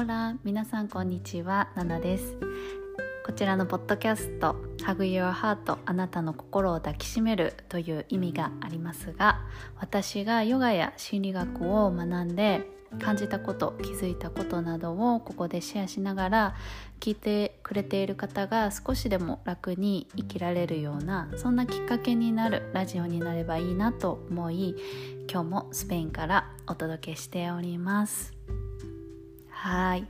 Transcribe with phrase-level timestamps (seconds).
[0.00, 2.38] オラ皆さんこんにちはナナです。
[3.26, 9.42] こちらのポッドキャスト「Hug Your Heart あなたの心を抱きしめる」という意味がありますが
[9.78, 12.66] 私がヨガや心理学を学んで
[12.98, 16.54] 感じたこと気づいたことなどをここでシェアしながら
[16.98, 24.74] 聞いてくれている方が少しでも楽に生きられるようなそんなきっかけになるラジオになればいいなと思い
[25.30, 28.32] 今日もスペインからお届けしております。
[29.62, 30.06] はい、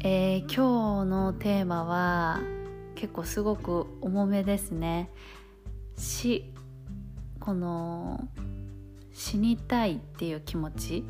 [0.00, 2.40] えー、今日のテーマは
[2.96, 5.08] 結構すごく重めですね。
[5.96, 6.52] 死
[7.38, 8.26] この
[9.12, 11.04] 死にたいっていう気持ち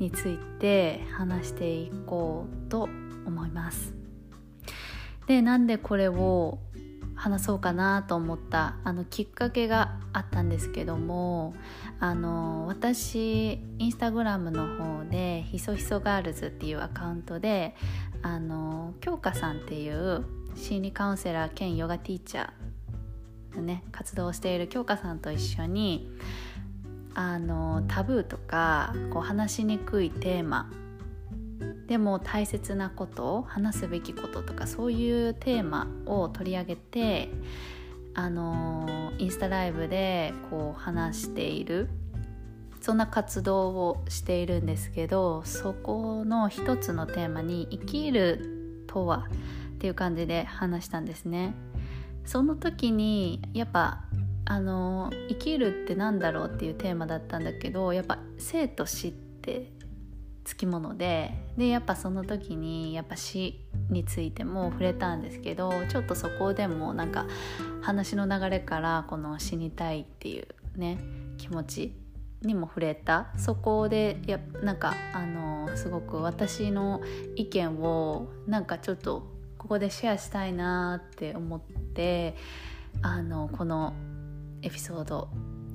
[0.00, 2.88] について話していこうと
[3.26, 3.94] 思います。
[5.28, 6.58] でなんでこれを
[7.14, 11.54] 話そうかなと思ったあのきっかけがあったんですけども
[12.02, 17.76] あの私インスタグラムの方でひそひそガールズっていうアカウントで
[18.22, 20.24] あの京香さんっていう
[20.56, 26.10] 心理カウンセラー兼ヨガティーチャーのね活動をしている京香さんと一緒に
[27.14, 30.72] あのタブーとかこう話しにくいテーマ
[31.86, 37.30] でも大切なこと話すべきこととかそういうテーマを取り上げて
[38.14, 41.88] あのインスタライブでこう話している
[42.80, 49.28] そんな活動をしているんですけどそこの一つのテーマに「生きるとは」
[49.74, 51.54] っていう感じで話したんですね。
[52.24, 54.04] その時にやっぱ
[54.44, 59.72] あの生きるって何だろうっていうテーマだったんだけどやっぱ生と死って
[60.44, 67.26] つきものででやっぱその時にやっぱ死についても触れたんですけどちょっとそこでもなんか
[67.82, 70.98] 話の流れからこの死にたいっていうね
[71.38, 71.96] 気持ち
[72.42, 73.28] にも触れた。
[73.36, 77.00] そこでやなんかあのすごく私の
[77.36, 82.34] 意見をなんかちょっとここでシェアしたいなって思って
[83.00, 83.94] あのこの
[84.62, 85.28] エピソード。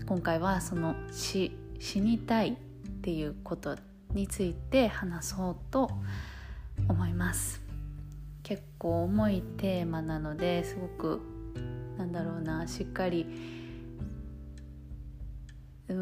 [0.06, 2.56] 今回はその死死にたいっ
[3.02, 3.76] ていうこと
[4.14, 5.90] について話そうと
[6.88, 7.68] 思います。
[8.48, 11.22] 結構重いテーマなのですごく
[11.98, 13.26] なんだろうなしっかり
[15.90, 15.96] うー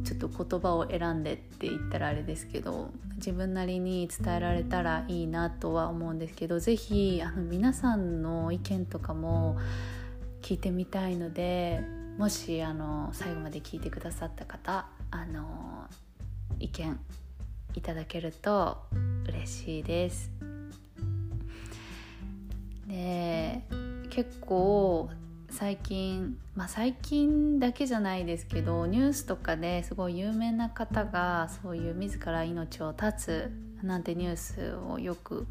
[0.00, 9.58] んちょっと言葉を選んでって言ったらあれですけど自分なりに伝えられたらいいなとは思うんですけど是非皆さんの意見とかも
[10.42, 11.80] 聞いてみたいので
[12.18, 15.86] もしあの最後まで聞いてくださった方あの
[16.58, 17.00] 意見
[17.74, 18.78] いただけると
[19.28, 20.30] 嬉しいです。
[22.86, 23.62] で
[24.10, 25.08] 結構
[25.48, 35.46] 最近まあ最近だけじゃないですけどニュースとかですごい有名な方がそういう自ら命を絶つなんてニュースをよく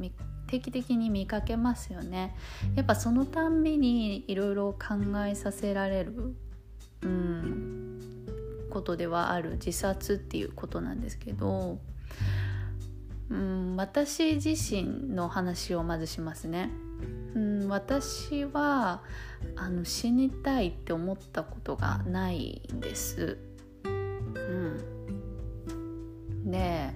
[0.47, 2.35] 定期的に見かけますよね。
[2.75, 6.35] やっぱそのたんびにいろいろ考えさせられる
[7.01, 7.99] うん、
[8.69, 11.79] ことではある自殺っていうことなんですけど、
[13.29, 16.69] うん、私自身の話をまずしますね。
[17.35, 19.01] うん、私は
[19.55, 23.37] あの死にたいって思ったことがないんです。
[23.83, 24.77] うん、
[26.51, 26.89] で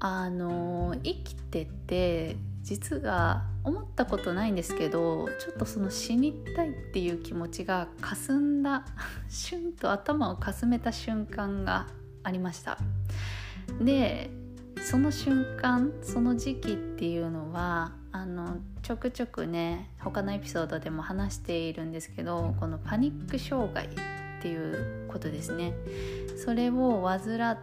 [0.00, 8.84] あの生きてて実は思ったことないんですけどちょっとその死にたいっていう気持ちがかすんだ
[9.28, 11.88] シュンと頭をかすめた瞬間が
[12.22, 12.78] ありました
[13.80, 14.30] で
[14.82, 23.88] その瞬間その時期っていうのはあのちょくちょくね他のエピソードでも話しているんですけどこのパニック障害っ
[24.40, 25.74] ていうことですね。
[26.36, 27.58] それを患っ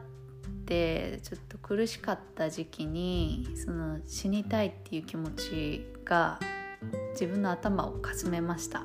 [0.65, 6.39] てちょっと苦しかった時期にその死にたいっていう気持ちが
[7.11, 8.83] 自分の頭をかすめました。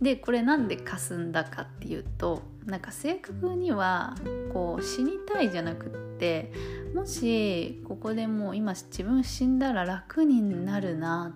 [0.00, 4.14] でこれなんでかすんだかっていうとなんか正確には
[4.52, 6.52] こう死にたいじゃなくって
[6.94, 11.32] もしここでもう今自分死んだら楽になるな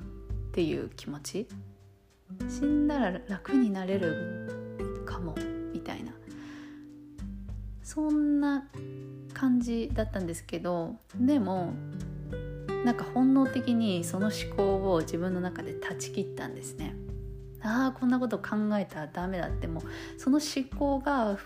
[0.49, 1.47] っていう気持ち？
[2.49, 5.37] 死んだら楽になれるかも
[5.73, 6.12] みたいな
[7.82, 8.69] そんな
[9.32, 11.73] 感じだったんですけどでも
[12.85, 16.94] なんか本能的にその思考を自分の中で断ち切ったんですね。
[17.62, 19.82] ああこんなこと考えたらダメだってもう
[20.18, 21.36] その思考が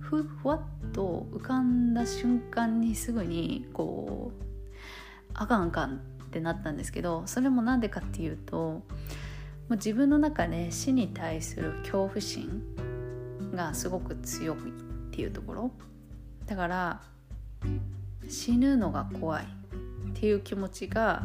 [0.00, 4.44] ふふわっと浮かんだ瞬間にすぐにこう
[5.34, 5.98] あかんあかんっ
[6.30, 8.82] てなったんですけどそれも何でかっていうとも
[9.70, 12.62] う自分の中で死に対する恐怖心
[13.54, 14.72] がすごく強いっ
[15.12, 15.70] ていうところ。
[16.46, 17.00] だから
[18.28, 21.22] 死ぬのが怖いっていう気持ちが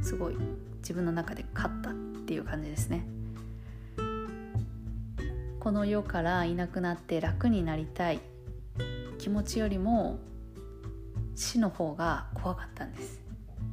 [0.00, 0.36] すごい
[0.78, 1.94] 自分の中で勝ったっ
[2.26, 3.15] ていう感じですね。
[5.66, 8.20] この世からいなくなって楽になりたい。
[9.18, 10.20] 気持ちよりも
[11.34, 13.20] 死の方が怖かったんです。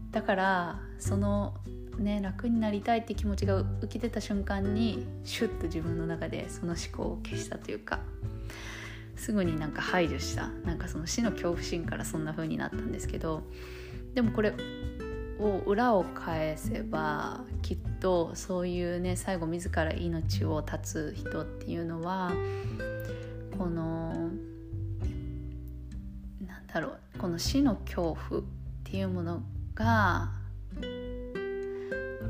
[0.10, 1.54] だからその
[2.00, 8.00] ね楽になりたいって気持ちが浮き出た瞬間にシュッと自分の中でその思考を消したというか
[9.16, 10.48] すぐになんか排除した。
[10.66, 13.44] なんかその死の恐怖心からそんな風になったんですけど
[14.16, 14.52] でもこれ
[15.40, 22.32] を裏を返せばきっとそういうね最後自ら命を絶つ人っていうのは
[23.58, 24.30] この
[26.46, 28.44] なんだろうこの死の恐怖っ
[28.84, 29.42] ていうもの
[29.74, 30.32] が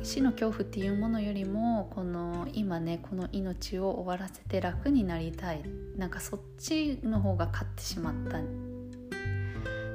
[0.03, 5.63] 死の恐怖っていうものよりもこの今ねこの命を終わらせて楽になりたい。
[5.97, 8.39] なんかそっちの方が勝ってしまった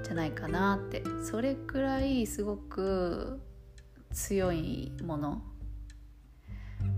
[0.09, 1.05] じゃないかなって。
[1.23, 3.41] それくらいすごく
[4.11, 5.43] 強いもの。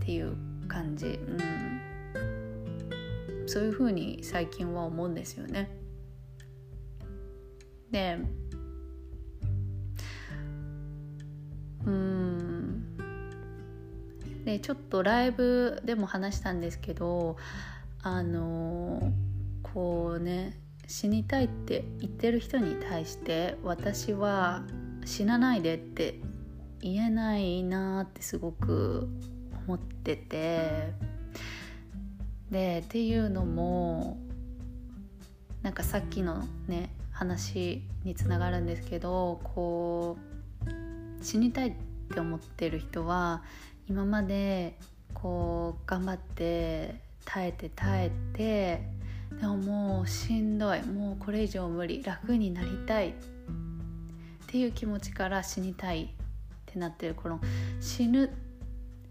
[0.01, 0.37] っていう
[0.69, 1.41] 感じ、うん、
[3.47, 5.71] そういうふうに最近は思うんですよね。
[7.91, 8.19] で
[11.87, 12.97] うん。
[14.45, 17.37] でちょっとライブでも話したんですけど
[18.03, 19.13] あの
[19.63, 20.59] こうね
[20.91, 24.65] 死にたいって言ってる人に対して私は
[25.05, 26.19] 死なないでって
[26.81, 29.09] 言えないなってすごく
[29.67, 30.93] 思ってて。
[32.51, 34.19] でっていうのも
[35.63, 40.19] なんかさっきのね話につながるんですけどこ
[40.67, 41.73] う死にたいっ
[42.13, 43.45] て思ってる人は
[43.89, 44.77] 今まで
[45.15, 49.00] こう頑張って耐えて耐えて
[49.41, 50.83] でももうしんどい。
[50.83, 52.03] もうこれ以上無理。
[52.03, 53.11] 楽になりたい。
[53.11, 53.13] っ
[54.47, 56.09] ていう気持ちから死にたいっ
[56.67, 57.15] てなってる。
[57.15, 57.41] この
[57.81, 58.31] 死ぬ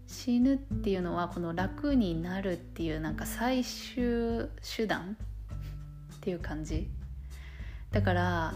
[0.06, 5.16] 死ぬっていうのはこの楽になるっていうなんか最終手段
[6.16, 6.88] っていう感じ。
[7.90, 8.54] だから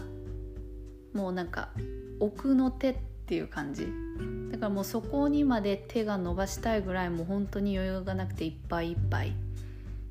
[1.13, 1.69] もうなんか
[2.19, 2.95] 奥の手っ
[3.25, 3.87] ていう感じ。
[4.51, 9.44] だからもうそこにまで手が伸ばしたいぐらいもう本当に余裕がなくていっぱいいっぱい。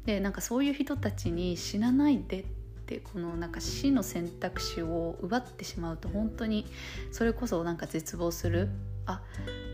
[0.06, 2.44] でなんかそういう人たちに死なないでっ
[2.86, 6.66] てこのなんか死の選択肢を奪ってしまうと本当に
[7.10, 8.68] それこそなんか絶望する
[9.06, 9.22] あ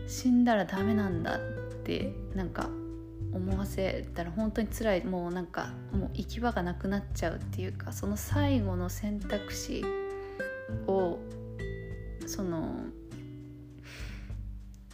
[0.07, 1.39] 死んだらダメなんだっ
[1.83, 2.69] てなんか
[3.33, 9.83] 思わせたら本当に辛いもうなんかもう行き場がなくなっちゃうっていうかその最後の選択肢
[10.87, 11.19] を
[12.25, 12.85] その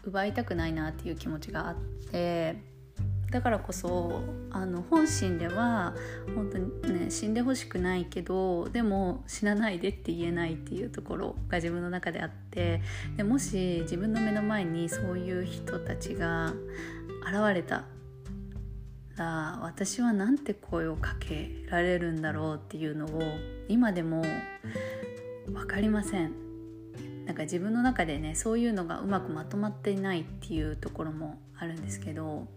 [0.03, 1.75] 奪いたくないなっていう気持ちがあっ
[2.11, 2.55] て
[3.31, 4.21] だからこそ
[4.51, 5.93] あの本心では
[6.33, 12.81] 本当にね死んでほしくないけどでも死なないでって言えないっていうところが自分の中であって
[13.17, 16.53] でもし自分の目の前にそういう人たちが
[17.25, 17.83] 現れた
[19.17, 23.21] ら私はなんて声をかけられるんだろうっていうのを
[23.67, 24.23] 今でも
[25.47, 26.47] 分かりません。
[27.25, 32.47] なんか自分の中でねそういうのがうまくまとまっていないっていうところもあるんですけど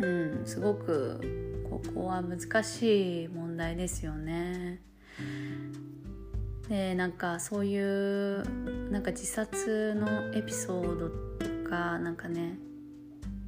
[0.00, 4.80] うんすごくここは難しい問題ですよね。
[6.68, 8.42] でなんかそういう
[8.90, 12.58] なんか自殺のエピソードとかなんかね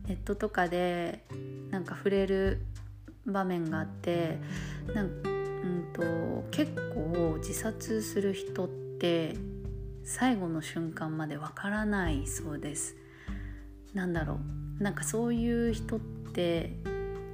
[0.06, 1.25] ネットとかで
[1.70, 2.61] なんか触れる
[3.25, 4.38] 場面があって
[4.94, 6.02] なんうんと
[6.50, 9.37] 結構自殺する人って
[10.04, 12.97] 最後の瞬間までわからないそうです。
[13.94, 14.38] なんだろ
[14.78, 16.71] うなんかそういう人ってて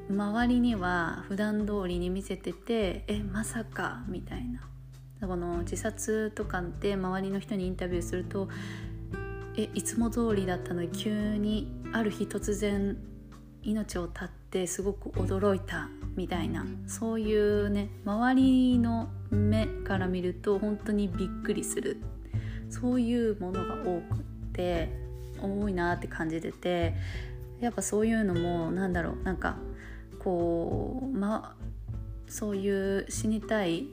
[0.08, 4.60] 周りには普段通りに見せててえまさかみたいな。
[5.26, 8.48] この自殺とかで周りの人にインタビューすると
[9.56, 12.96] えいつも通りだったのに急にある日突然
[13.62, 16.66] 命を絶ってすごく驚いたみたいな。
[16.86, 21.98] そういうね周りの目から見ると本当にびっくりする。
[22.68, 24.88] そういうものが多くって
[25.40, 26.94] 多いなって感じてて
[27.62, 29.56] やっぱそういうのもなんだろうなんか
[30.18, 31.56] こうま
[32.28, 33.86] そういう死にたい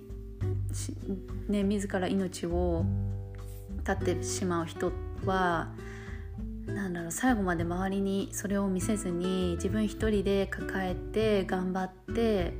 [1.47, 2.83] ね自ら命を
[3.85, 4.91] 絶ってしまう人
[5.25, 5.69] は
[6.65, 12.53] なんだろう最後まで周りにそれを見せずに自分一人で抱えて頑張って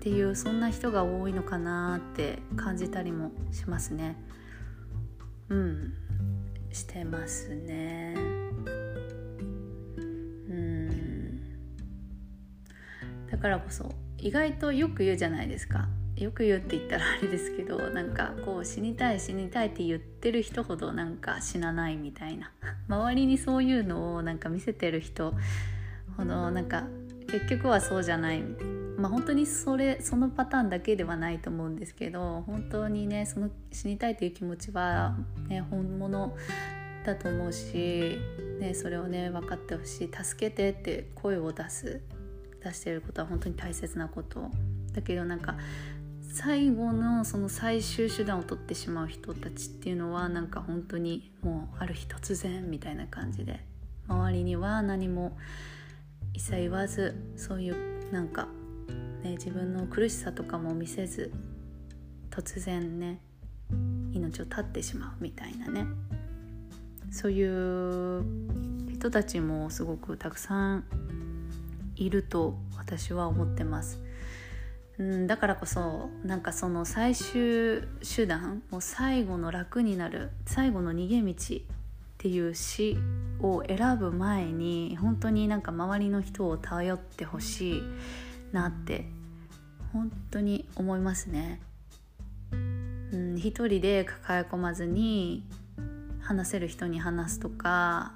[0.00, 4.16] っていうそんな人が多いのかなって感じたりもしますね。
[5.48, 5.94] うん
[6.72, 8.39] してますね。
[13.40, 15.88] からこそ意外とよく言うじゃないですか。
[16.16, 22.52] よく言うって言ったらあれですけどなんかこう死にたい死にたいって言ってる人ほどなんか死なないみたいな。
[22.88, 25.34] 周りにそういうのをなんか見せてる人
[26.16, 26.86] ほどなんか
[27.28, 28.42] 結局はそうじゃない
[28.98, 35.16] まあ本当にそれそのパターンだけではないと思うんですけど本当にねその死にたいという気持ちは、
[35.48, 36.36] ね、本物
[37.04, 38.18] だと思うし、
[38.60, 40.10] ね、それをね分かってほしい。
[40.12, 42.02] 助けてって声を出す。
[42.62, 44.50] 出してることは本当に大切なこと。
[44.92, 45.56] だけどなんか
[46.32, 53.60] 最後のその最終手段を取ってしまう人たちっていうのはなんか本当にもうある日突然みたいな感じで
[54.08, 55.36] 周りには何も
[56.32, 58.46] 一切言わずそういうなんか、
[59.22, 61.32] ね、自分の苦しさとかも見せず
[62.30, 63.20] 突然ね
[64.12, 65.86] 命を絶ってしまうみたいなね。
[67.10, 68.24] そういう
[68.92, 70.84] 人たちもすごくたくさん
[72.04, 74.00] いると私は思ってます。
[74.98, 81.60] うん、だからこそなんかその最終手段もう最後の楽になる最後の逃げ道っ
[82.18, 82.98] ていう死
[83.40, 87.82] を選ぶ前に本当になんか周りの人を頼ってほしい
[88.52, 89.06] なって
[89.92, 91.60] 本当に思いますね。
[92.52, 92.56] う
[93.16, 95.44] ん、一人で抱え込まずに
[96.20, 98.12] 話せる人に話すとか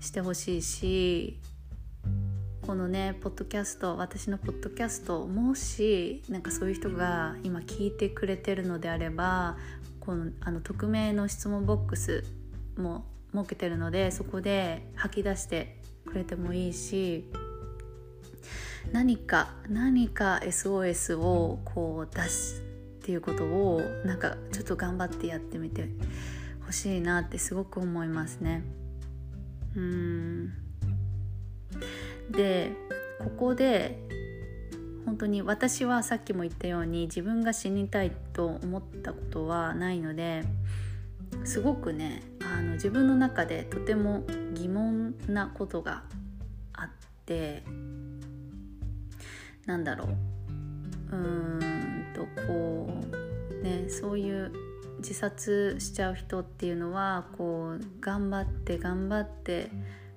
[0.00, 1.38] してほしいし
[2.66, 9.56] このねポッドキャスト私のポッドキャストもしなんかそういう人が今聞いてくれてるのであれば
[9.98, 12.24] このあの匿名の質問ボックス
[12.78, 13.04] も
[13.34, 17.28] 設けてるのでそこで吐き出してくれてもいいし
[18.92, 25.88] 何か何か SOS をこう出すっていうことをなんかちょっと頑張ってやってみて
[26.64, 28.62] ほしいなってすごく思いますね。
[29.74, 30.61] うん
[32.30, 32.72] で
[33.18, 33.98] ここで
[35.04, 40.44] 本当に私はさっきも言ったように自分が死にたいと思ったことはないので
[41.44, 44.24] すごくねあの自分の中でとても
[44.54, 46.02] 疑問なことが
[46.72, 46.88] あっ
[47.26, 47.62] て
[49.66, 50.08] なんだろう。
[51.12, 52.88] うーんとこ
[53.60, 54.52] うねそういう
[54.98, 59.70] 自殺しちゃう人っていうのはこう頑張って頑張って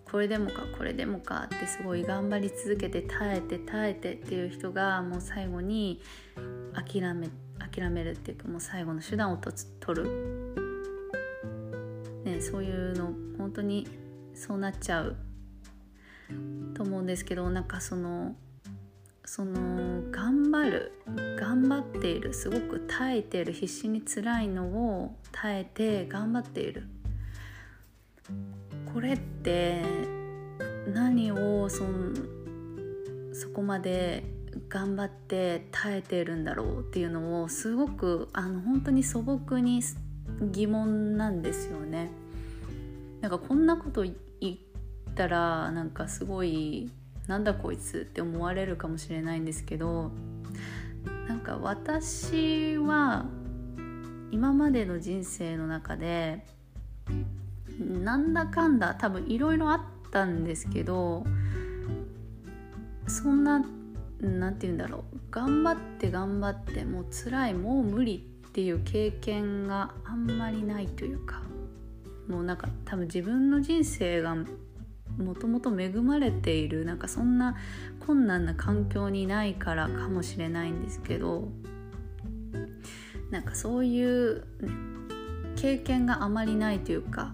[0.09, 6.01] これでもかこれでもかってすごい頑張り続けて耐えて耐えてっていう人がもう最後に
[6.73, 10.53] 諦め諦めるっていうかもう最後の手段を取る、
[12.23, 13.87] ね、そういうの本当に
[14.33, 15.15] そうなっちゃう。
[16.73, 18.35] と思うんですけどなんかその
[19.23, 20.91] その頑張る
[21.39, 26.87] 頑張っているすごく耐えている必死に辛いのを耐えて頑張っている。
[28.95, 29.81] これって
[30.87, 31.83] 何をそ
[33.33, 34.23] そこまで
[34.69, 39.81] 頑張って耐えてるんだろうっていうのをすごくあの本当に素朴に
[40.49, 42.09] 疑問なんですよね。
[43.19, 44.55] なんかこんなこと言っ
[45.13, 46.89] たらなんかすごい
[47.27, 50.11] なんだこいつって思われるかもしれないんですけど
[51.27, 53.25] なんか私は
[54.31, 56.45] 今までの人生の中で
[57.79, 61.25] なんだかんだ多分いろいろあったんですけど
[63.07, 63.65] そんな
[64.21, 65.15] 何て言うんだろう。
[65.35, 71.41] 頑張って頑張ってもう辛いもう無理っていう経験があんまりないというか
[72.29, 74.33] もうなんか多分自分の人生が
[75.17, 77.57] もともと恵まれているなんかそんな
[78.05, 81.49] 困難な環境にないからかもしれないんですけど
[83.29, 84.45] なんかそういう
[85.57, 87.33] 経験があまりないというか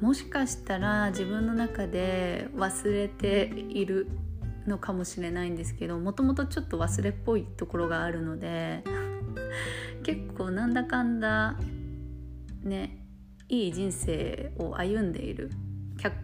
[0.00, 4.08] もしかしたら自分の中で忘れている
[4.66, 8.82] のかもしれないんですけどもともとちょっと忘れっぽいところがあるので
[10.02, 11.58] 結構なんだかんだ
[12.62, 13.04] ね
[13.48, 15.50] いい人生を歩んでいる。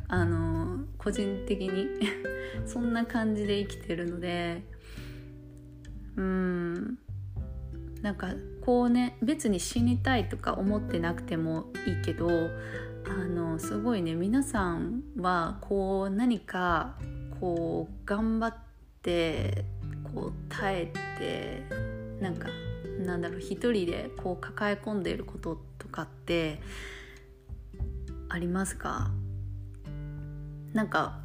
[0.08, 1.86] あの個人的に
[2.64, 4.62] そんな感じで生きてるので
[6.16, 6.98] うん
[8.00, 12.28] なんかこうね別に死にたいとか思ってなくてもいいけど
[13.08, 16.96] あのすごいね皆さんはこう何か
[17.40, 18.54] こう頑張っ
[19.02, 19.64] て
[20.12, 21.62] こう耐えて
[22.20, 22.48] なんか
[23.04, 26.60] なんだろう一人でこう抱え込んでいることとかって
[28.28, 29.10] ありますか？
[30.72, 31.20] なんか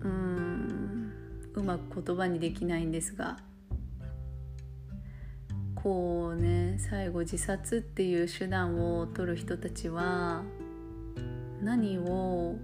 [0.00, 1.12] うん
[1.54, 3.36] うまく言葉にできないんですが。
[5.74, 10.42] こうね最後自殺っていう手段を取る人たちは
[11.62, 12.56] 何を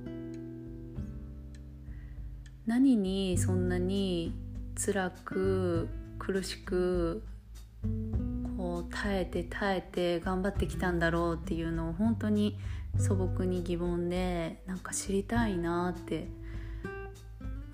[2.66, 4.34] 何にそんなに
[4.76, 7.22] 辛く苦しく
[8.56, 12.58] こう耐えて耐えて頑張ってきたんだろうっていうのを本当に
[12.96, 16.28] 素朴に疑問でなんか知りたいなって、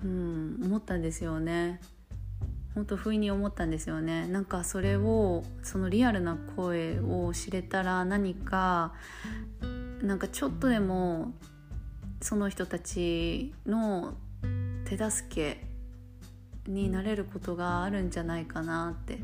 [0.03, 1.79] うん、思ったんですよね。
[2.73, 8.93] 本当不意に思ったんですよねなんかそれをそのリアルな声を知れたら何か
[10.01, 11.33] なんかちょっとでも
[12.21, 14.15] その人たちの
[14.85, 15.63] 手助け
[16.67, 19.19] になれることがあるんじゃないかなって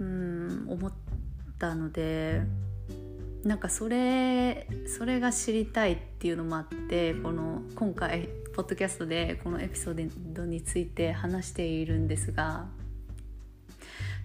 [0.00, 0.92] うん思っ
[1.58, 2.42] たので
[3.44, 12.66] なんかそれそれが知りたいっていうのもあってこの今回ポッドキャストでこのエピソードについて話しているんですが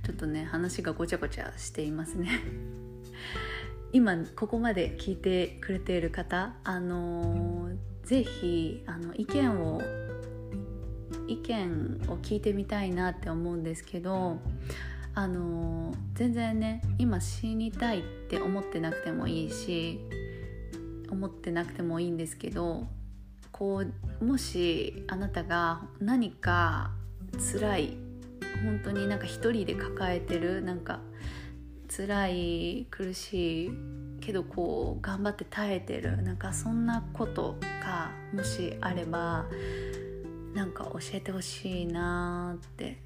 [0.06, 2.30] ちょっとね話がごちゃごちゃしていますね。
[3.94, 7.70] 今ここまで聞いてくれている方あの
[8.04, 9.82] ぜひあの意見を
[11.28, 14.40] 意見を聞いてみたいなって思うんですけど
[15.14, 20.00] あの全然ね今死にたいって思ってなくてもいいし
[21.12, 22.88] 思ってなくてもいいんですけど
[23.52, 23.84] こ
[24.20, 26.90] うもしあなたが何か
[27.54, 27.98] 辛い
[28.66, 31.00] 本当になんか一人で抱えてるなんか
[31.96, 33.72] 辛い苦しい
[34.20, 39.46] けどこう頑張って耐えてるなんかそんなことがもしあれば
[40.56, 43.00] なんか教えてほしいなって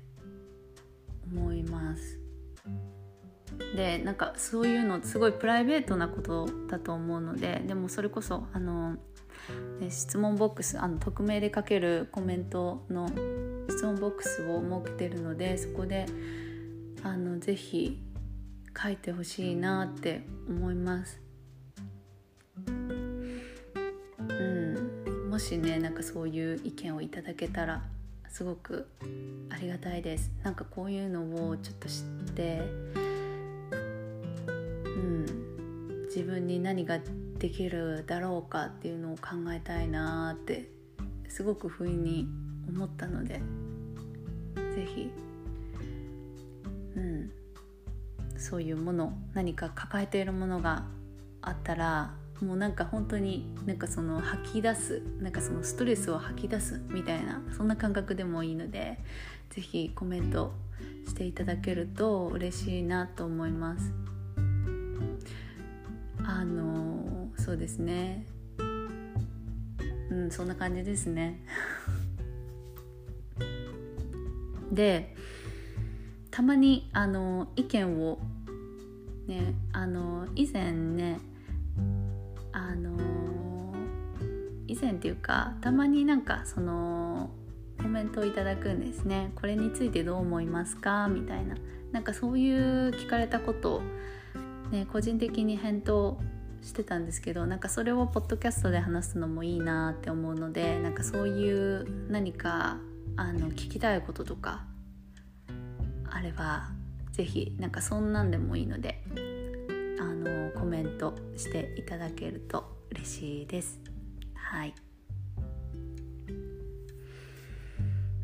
[1.30, 2.20] 思います。
[3.76, 8.98] でなんかそういうのすごいプライベートなことだと思うのででもそれこそあの、
[9.90, 13.10] 質問ボックスあの匿名で書けるコメントの
[13.70, 16.06] 質問ボックスを設けてるのでそこで
[17.04, 18.00] あのぜひ
[18.82, 21.20] 書いてほしいなって思います。
[22.68, 23.42] うん。
[25.32, 27.84] もしねなんかそういう意見をいただけたら
[28.30, 28.88] すごく
[29.50, 30.32] ありがたいです。
[30.44, 32.62] なんかこういうのをちょっと知って
[34.86, 36.06] うん。
[36.06, 37.00] 自分に何が
[37.38, 40.70] できるだろうかっていうのを考えたいなって
[41.28, 42.28] すごく不意に
[42.70, 43.42] 思ったので
[44.56, 45.12] 是非
[46.96, 47.37] うん。
[48.38, 50.86] そういうもの何か抱えているものが
[51.42, 59.00] あったらもうなんか本当になんかその吐き出すなんかそのストレスを吐き出すみたいなそんな感覚でもいいので
[59.50, 60.54] 是非コメント
[61.08, 63.92] していただけると嬉しいなと思います。
[66.24, 68.26] あのそうですね。
[70.12, 71.40] うんそんな感じですね。
[74.72, 75.16] で
[76.38, 78.20] たまにあの意見を
[79.26, 81.18] ねあの以前ね
[82.52, 82.96] あの
[84.68, 87.32] 以前っていうかたまになんかその
[87.82, 89.32] コメントをいただくんですね。
[89.34, 91.08] これについてどう思いますか？
[91.08, 91.56] みたいな。
[91.92, 93.82] なんかそういう聞かれたことを、
[94.70, 96.20] ね、個人的に返答
[96.62, 102.78] してたんですけどなんかそれをポッドキャストで話すのもいいなって思うのでなんかそういう何か
[103.16, 104.66] あの聞きたいこととか
[106.18, 106.70] あれば
[107.12, 109.04] 是非なんかそんなんでもいいので
[110.00, 113.80] あのコメントしていただけると嬉しいです。
[114.34, 114.74] はい。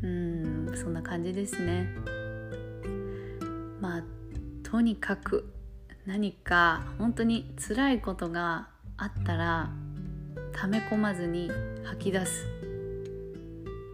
[0.02, 1.88] うんそんな感じですね。
[3.80, 4.02] まあ
[4.64, 5.52] とにかく
[6.04, 9.70] 何か本当に辛いことがあったら
[10.52, 11.48] 溜め込まずに
[11.84, 12.44] 吐き出す。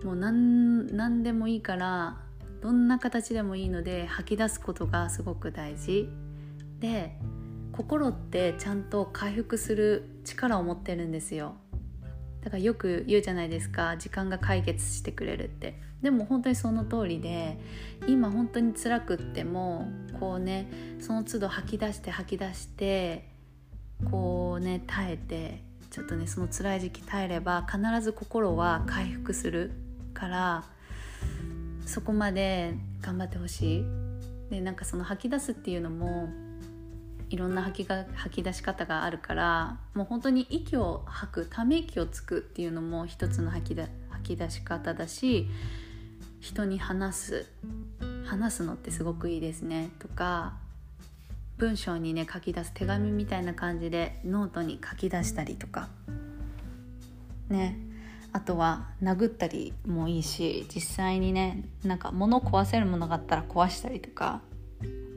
[0.04, 2.29] もう何何でもいいから
[2.60, 6.08] どんな形でもいいので吐き出すことがすごく大事。
[6.78, 7.16] で
[7.72, 11.54] 心ってちゃんと回復する力を持ってるんですよ。
[12.42, 15.80] だからよく言うじゃないですか時間が解決してくれるって。
[16.02, 17.58] でも本当にその通りで
[18.06, 20.66] 今本当に辛くってもこうね
[20.98, 23.28] その都度吐き出して吐き出して
[24.10, 29.72] こうね耐えてちょっとねその辛い時期耐えれば必ず心は回復する
[30.14, 30.64] から
[31.86, 33.84] そこまで頑張ってほしい。
[34.50, 36.28] でなんかその吐き出すっていうのも
[37.30, 45.48] いろんな吐きが吐き出し方があるからもう本当に息を吐くため息をつくっていうのも一つの吐きだ吐き出し方だし
[46.40, 47.46] 人に話す
[48.26, 49.90] 話すのってすごくいいですね。
[49.98, 50.54] とか
[51.58, 55.88] 文章にね書き出す手紙みたいな感じでノートに書き出したりとか。
[57.48, 57.89] ね。
[58.32, 64.40] あとは殴ったりもいいし実際にねなんか物を壊せるものがあったら壊したりとか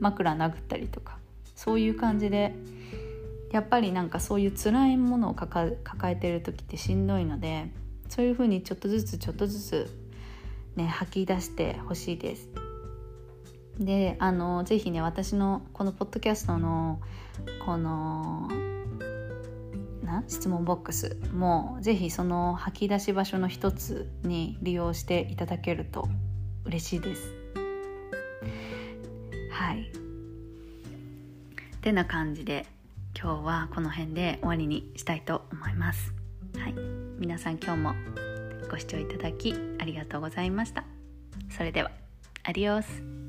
[0.00, 1.18] 枕殴ったりとか
[1.54, 2.54] そういう感じで
[3.52, 7.70] やっぱりなんかそういう辛いものを抱えてる時ってしんどいので
[8.08, 9.96] そういうふうにちょっとずつちょっとずつ
[10.74, 12.48] ね吐き出してほしいです。
[13.78, 17.00] であのぜひね私のこのポッドキャストの
[17.64, 18.48] この
[20.04, 26.08] な質問ボックスもぜひその吐き出し場所の一つに利用していただけると
[26.64, 27.34] 嬉しいです。
[29.50, 29.90] はい。
[31.80, 32.66] てな感じで
[33.18, 36.12] 今日はこの辺で終わりにしたいと思います。
[36.58, 36.74] はい。
[37.18, 37.94] 皆さん今日も
[38.70, 40.84] ご視聴いただきありがとうございました。
[41.50, 41.90] それでは
[42.42, 43.23] アディオス。